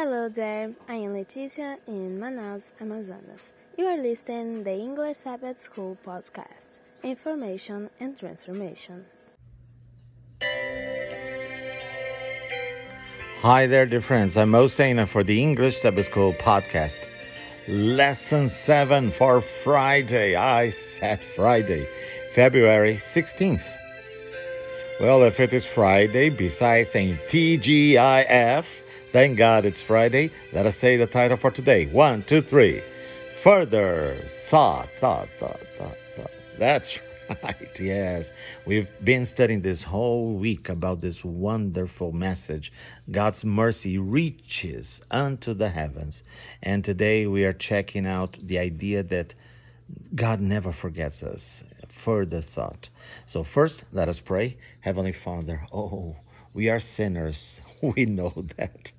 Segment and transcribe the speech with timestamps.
[0.00, 3.52] Hello there, I am Leticia in Manaus, Amazonas.
[3.76, 9.06] You are listening the English Sabbath School podcast, Information and Transformation.
[13.40, 14.36] Hi there, dear friends.
[14.36, 17.00] I'm Mo for the English Sabbath School podcast.
[17.66, 20.36] Lesson 7 for Friday.
[20.36, 20.70] I
[21.00, 21.88] said Friday,
[22.36, 23.68] February 16th.
[25.00, 28.64] Well, if it is Friday, besides saying TGIF,
[29.10, 30.30] Thank God it's Friday.
[30.52, 31.86] Let us say the title for today.
[31.86, 32.82] One, two, three.
[33.42, 34.16] Further
[34.50, 36.30] thought, thought, thought, thought, thought.
[36.58, 36.98] That's
[37.42, 37.80] right.
[37.80, 38.30] Yes.
[38.66, 42.70] We've been studying this whole week about this wonderful message.
[43.10, 46.22] God's mercy reaches unto the heavens.
[46.62, 49.34] And today we are checking out the idea that
[50.14, 51.62] God never forgets us.
[51.88, 52.90] Further thought.
[53.28, 54.58] So, first, let us pray.
[54.80, 56.16] Heavenly Father, oh,
[56.52, 57.58] we are sinners.
[57.80, 58.90] We know that.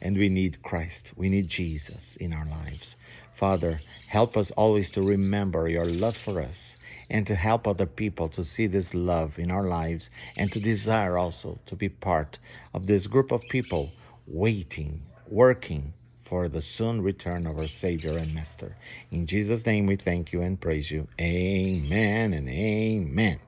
[0.00, 1.12] And we need Christ.
[1.16, 2.96] We need Jesus in our lives.
[3.34, 6.76] Father, help us always to remember your love for us
[7.10, 11.18] and to help other people to see this love in our lives and to desire
[11.18, 12.38] also to be part
[12.74, 13.92] of this group of people
[14.26, 15.92] waiting, working
[16.24, 18.76] for the soon return of our Savior and Master.
[19.10, 21.08] In Jesus' name we thank you and praise you.
[21.20, 23.38] Amen and amen.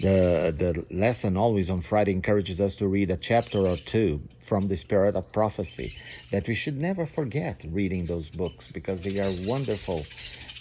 [0.00, 4.68] The, the lesson always on Friday encourages us to read a chapter or two from
[4.68, 5.92] the spirit of prophecy,
[6.30, 10.06] that we should never forget reading those books because they are wonderful,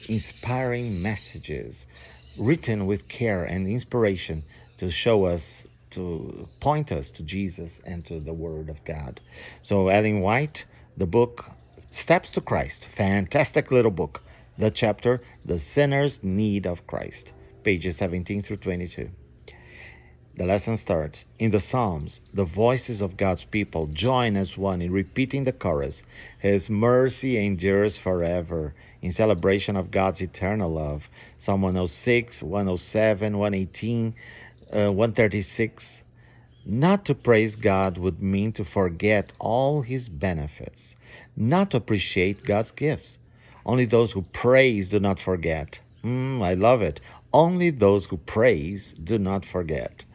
[0.08, 1.86] inspiring messages
[2.38, 4.44] written with care and inspiration
[4.78, 9.22] to show us, to point us to Jesus and to the Word of God.
[9.62, 10.66] So, Ellen White,
[10.97, 11.45] the book
[11.94, 14.23] Steps to Christ, fantastic little book.
[14.58, 17.31] The chapter, The Sinner's Need of Christ,
[17.64, 19.09] pages 17 through 22.
[20.36, 21.26] The lesson starts.
[21.38, 26.02] In the Psalms, the voices of God's people join as one in repeating the chorus
[26.40, 31.08] His mercy endures forever, in celebration of God's eternal love.
[31.38, 34.16] Psalm 106, 107, 118,
[34.72, 36.02] uh, 136.
[36.66, 40.96] Not to praise God would mean to forget all His benefits,
[41.38, 43.19] not to appreciate God's gifts.
[43.68, 45.80] Only those who praise do not forget.
[46.03, 47.02] Mm, I love it.
[47.31, 50.06] Only those who praise do not forget.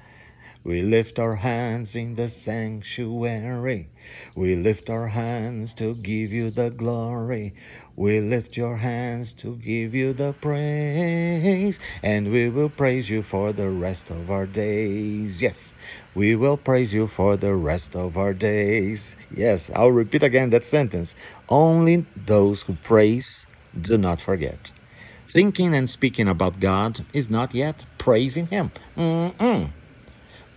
[0.65, 3.89] We lift our hands in the sanctuary.
[4.37, 7.55] We lift our hands to give you the glory.
[7.97, 11.79] We lift your hands to give you the praise.
[12.03, 15.41] And we will praise you for the rest of our days.
[15.41, 15.73] Yes,
[16.15, 19.15] we will praise you for the rest of our days.
[19.31, 21.15] Yes, I'll repeat again that sentence.
[21.49, 23.47] Only those who praise
[23.81, 24.71] do not forget.
[25.33, 28.73] Thinking and speaking about God is not yet praising Him.
[28.97, 29.73] Mm-mm.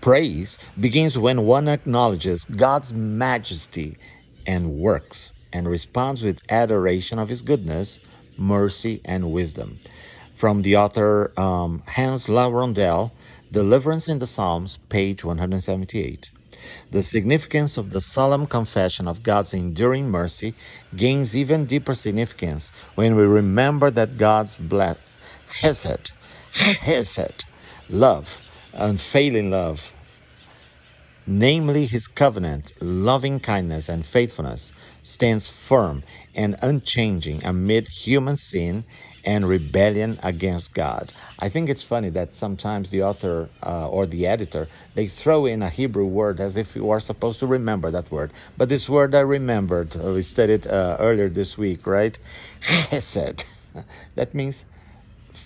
[0.02, 3.98] Praise begins when one acknowledges God's majesty
[4.48, 8.00] and works and responds with adoration of his goodness,
[8.36, 9.80] mercy, and wisdom.
[10.38, 13.12] From the author um, Hans LaRondelle,
[13.52, 16.32] Deliverance in the Psalms, page 178.
[16.90, 20.56] The significance of the solemn confession of God's enduring mercy
[20.96, 25.00] gains even deeper significance when we remember that God's blessed
[25.60, 26.12] hesed,
[26.54, 27.46] hesed,
[27.90, 28.28] love,
[28.74, 29.92] unfailing love,
[31.28, 34.74] namely his covenant, loving kindness, and faithfulness,
[35.04, 36.04] stands firm
[36.36, 38.86] and unchanging amid human sin
[39.24, 41.14] and rebellion against God.
[41.40, 45.64] I think it's funny that sometimes the author uh, or the editor they throw in
[45.64, 48.34] a Hebrew word as if you are supposed to remember that word.
[48.58, 52.18] But this word I remembered, uh, we studied uh, earlier this week, right?
[52.62, 53.46] Hesed.
[54.16, 54.66] that means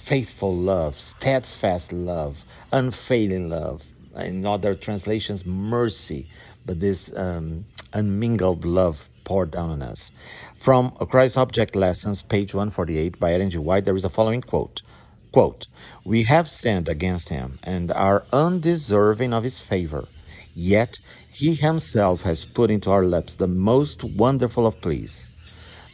[0.05, 2.38] faithful love, steadfast love,
[2.71, 3.81] unfailing love.
[4.16, 6.27] In other translations, mercy,
[6.66, 10.11] but this um, unmingled love poured down on us.
[10.59, 13.57] From Christ Object Lessons, page 148 by Ellen G.
[13.57, 14.83] White, there is a following quote.
[15.31, 15.67] Quote,
[16.05, 20.07] We have sinned against him and are undeserving of his favor.
[20.53, 20.99] Yet
[21.31, 25.24] he himself has put into our lips the most wonderful of pleas.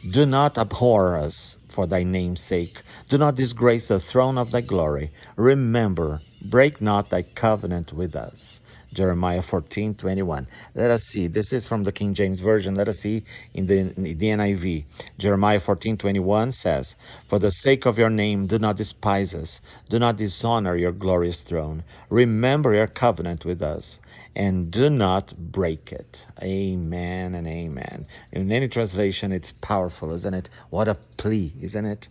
[0.08, 2.82] Do not abhor us for thy name's sake.
[3.08, 5.10] Do not disgrace the throne of thy glory.
[5.36, 8.60] Remember, break not thy covenant with us.
[8.92, 10.46] Jeremiah 14, 21.
[10.74, 11.26] Let us see.
[11.26, 12.74] This is from the King James Version.
[12.74, 13.24] Let us see
[13.54, 14.84] in the, in the NIV.
[15.18, 16.94] Jeremiah 14, 21 says,
[17.26, 19.60] For the sake of your name, do not despise us.
[19.88, 21.84] Do not dishonor your glorious throne.
[22.10, 23.98] Remember your covenant with us
[24.34, 26.24] and do not break it.
[26.42, 28.06] Amen and amen.
[28.32, 30.48] In any translation, it's powerful, isn't it?
[30.70, 32.08] What a plea, isn't it?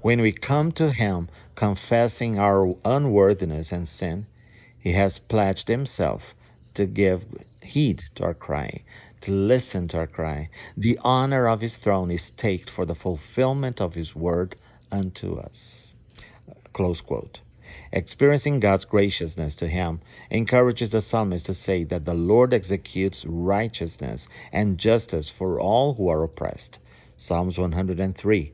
[0.00, 4.26] When we come to Him confessing our unworthiness and sin,
[4.78, 6.34] He has pledged Himself
[6.74, 7.24] to give
[7.62, 8.82] heed to our cry,
[9.20, 10.48] to listen to our cry.
[10.76, 14.56] The honor of his throne is staked for the fulfillment of his word
[14.90, 15.88] unto us.
[16.72, 17.40] Close quote.
[17.92, 20.00] Experiencing God's graciousness to him
[20.30, 26.08] encourages the psalmist to say that the Lord executes righteousness and justice for all who
[26.08, 26.78] are oppressed.
[27.16, 28.52] Psalms 103.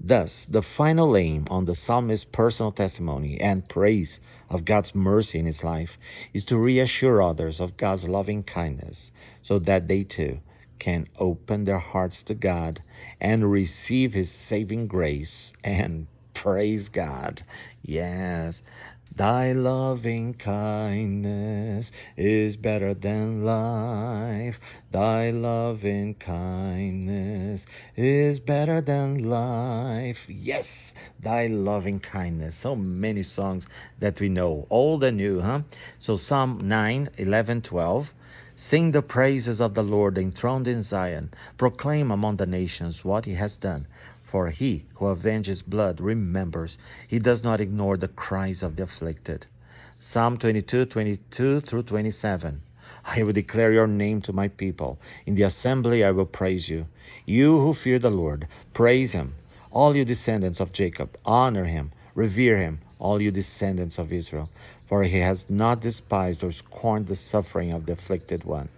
[0.00, 4.18] Thus, the final aim on the psalmist's personal testimony and praise
[4.48, 5.98] of God's mercy in his life
[6.32, 9.10] is to reassure others of God's loving kindness
[9.42, 10.40] so that they too
[10.78, 12.80] can open their hearts to God
[13.20, 16.06] and receive his saving grace and
[16.38, 17.42] praise God.
[17.82, 18.62] Yes,
[19.18, 24.60] Thy loving kindness is better than life.
[24.92, 30.24] Thy loving kindness is better than life.
[30.28, 32.54] Yes, thy loving kindness.
[32.54, 33.66] So many songs
[33.98, 35.62] that we know, old and new, huh?
[35.98, 38.14] So Psalm 9, 11, 12.
[38.54, 41.32] Sing the praises of the Lord enthroned in Zion.
[41.56, 43.88] Proclaim among the nations what he has done.
[44.30, 46.76] For he who avenges blood remembers.
[47.08, 49.46] He does not ignore the cries of the afflicted.
[50.00, 52.60] Psalm 22, 22 through 27.
[53.06, 54.98] I will declare your name to my people.
[55.24, 56.86] In the assembly I will praise you.
[57.24, 59.32] You who fear the Lord, praise him.
[59.70, 61.90] All you descendants of Jacob, honor him.
[62.14, 64.50] Revere him, all you descendants of Israel.
[64.88, 68.68] For he has not despised or scorned the suffering of the afflicted one.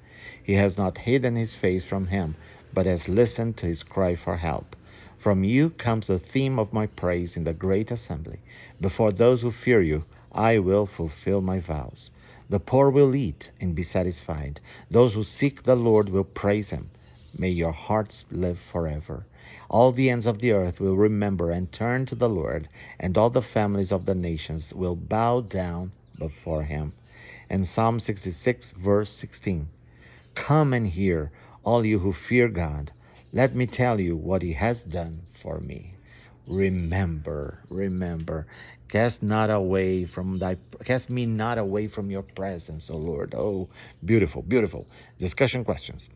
[0.44, 2.36] He has not hidden his face from him,
[2.72, 4.76] but has listened to his cry for help.
[5.20, 8.38] From you comes the theme of my praise in the great assembly.
[8.80, 12.08] Before those who fear you, I will fulfill my vows.
[12.48, 14.60] The poor will eat and be satisfied.
[14.90, 16.88] Those who seek the Lord will praise him.
[17.36, 19.26] May your hearts live forever.
[19.68, 23.28] All the ends of the earth will remember and turn to the Lord, and all
[23.28, 26.94] the families of the nations will bow down before him.
[27.50, 29.68] And Psalm 66, verse 16
[30.34, 31.30] Come and hear,
[31.62, 32.90] all you who fear God.
[33.32, 35.94] Let me tell you what he has done for me.
[36.48, 38.48] Remember, remember,
[38.88, 43.36] cast not away from thy cast me not away from your presence, O Lord.
[43.36, 43.68] Oh,
[44.04, 44.84] beautiful, beautiful.
[45.20, 46.08] Discussion questions.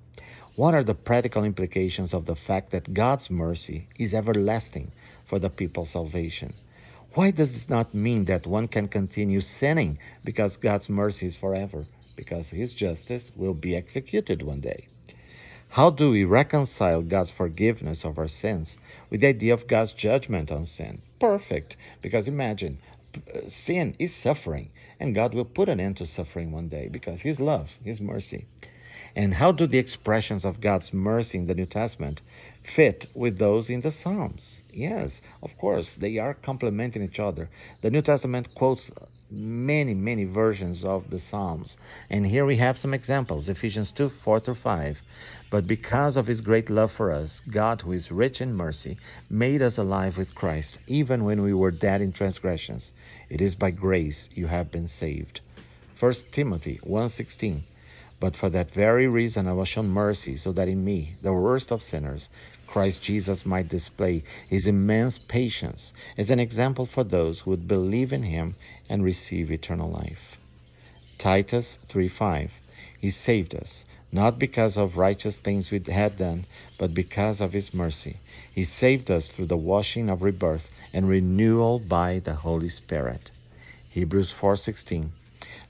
[0.56, 4.90] What are the practical implications of the fact that God's mercy is everlasting
[5.24, 6.52] for the people's salvation?
[7.12, 11.86] Why does this not mean that one can continue sinning because God's mercy is forever?
[12.16, 14.86] Because his justice will be executed one day.
[15.74, 18.76] How do we reconcile God's forgiveness of our sins
[19.10, 21.02] with the idea of God's judgment on sin?
[21.18, 21.76] Perfect.
[22.00, 22.78] Because imagine,
[23.16, 27.22] uh, sin is suffering, and God will put an end to suffering one day because
[27.22, 28.46] His love, His mercy.
[29.16, 32.20] And how do the expressions of God's mercy in the New Testament
[32.62, 34.58] fit with those in the Psalms?
[34.72, 37.48] Yes, of course, they are complementing each other.
[37.80, 38.92] The New Testament quotes
[39.30, 41.76] many, many versions of the Psalms.
[42.10, 44.98] And here we have some examples Ephesians 2 4 through 5.
[45.54, 48.96] But because of his great love for us, God, who is rich in mercy,
[49.30, 52.90] made us alive with Christ, even when we were dead in transgressions.
[53.30, 55.42] It is by grace you have been saved.
[56.00, 57.60] 1 Timothy 1:16
[58.18, 61.70] But for that very reason I was shown mercy, so that in me, the worst
[61.70, 62.28] of sinners,
[62.66, 68.12] Christ Jesus might display his immense patience as an example for those who would believe
[68.12, 68.56] in him
[68.90, 70.36] and receive eternal life.
[71.16, 72.50] Titus 3:5
[72.98, 73.84] He saved us
[74.14, 76.46] not because of righteous things we had done,
[76.78, 78.16] but because of his mercy.
[78.54, 83.32] He saved us through the washing of rebirth and renewal by the Holy Spirit.
[83.90, 85.10] Hebrews 4:16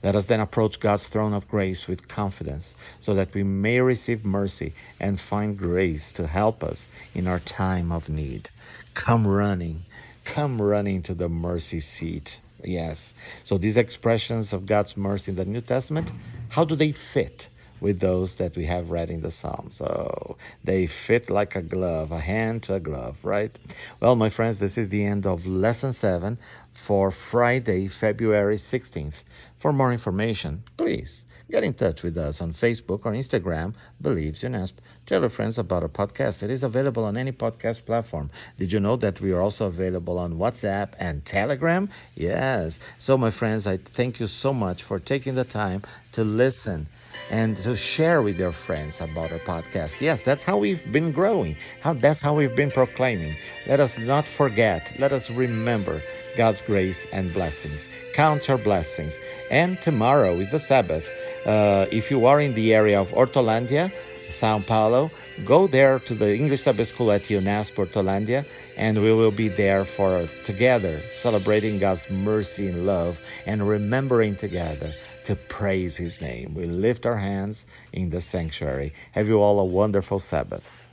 [0.03, 4.23] let us then approach God's throne of grace with confidence so that we may receive
[4.23, 6.85] mercy and find grace to help us
[7.15, 8.47] in our time of need.
[8.93, 9.81] Come running,
[10.23, 12.37] come running to the mercy seat.
[12.63, 13.13] Yes.
[13.45, 16.11] So these expressions of God's mercy in the New Testament,
[16.49, 17.47] how do they fit?
[17.81, 19.75] With those that we have read in the Psalms.
[19.75, 23.51] So they fit like a glove, a hand to a glove, right?
[23.99, 26.37] Well, my friends, this is the end of lesson seven
[26.73, 29.15] for Friday, February 16th.
[29.57, 34.73] For more information, please get in touch with us on Facebook or Instagram, Believes UNASP.
[35.05, 36.41] Tell your friends about our podcast.
[36.41, 38.31] It is available on any podcast platform.
[38.57, 41.89] Did you know that we are also available on WhatsApp and Telegram?
[42.15, 42.79] Yes.
[42.97, 45.83] So, my friends, I thank you so much for taking the time
[46.13, 46.87] to listen
[47.29, 49.99] and to share with your friends about our podcast.
[49.99, 51.55] Yes, that's how we've been growing.
[51.81, 53.35] How that's how we've been proclaiming.
[53.67, 54.91] Let us not forget.
[54.99, 56.01] Let us remember
[56.35, 57.87] God's grace and blessings.
[58.13, 59.13] Count your blessings.
[59.51, 61.07] And tomorrow is the Sabbath.
[61.45, 63.91] Uh, if you are in the area of Hortolândia,
[64.39, 65.11] Sao Paulo,
[65.45, 68.45] go there to the English Sabbath School at UNASP Hortolândia,
[68.77, 74.93] and we will be there for together celebrating God's mercy and love and remembering together
[75.25, 76.53] to praise his name.
[76.53, 78.93] We lift our hands in the sanctuary.
[79.11, 80.84] Have you all a wonderful Sabbath.